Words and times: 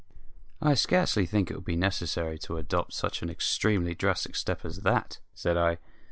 "I 0.63 0.73
scarcely 0.73 1.27
think 1.27 1.51
it 1.51 1.53
will 1.53 1.61
be 1.61 1.75
necessary 1.75 2.39
to 2.39 2.57
adopt 2.57 2.93
any 2.93 2.97
such 2.97 3.21
extremely 3.21 3.93
drastic 3.93 4.35
step 4.35 4.65
as 4.65 4.77
that," 4.79 5.19
said 5.35 5.57
I. 5.57 5.77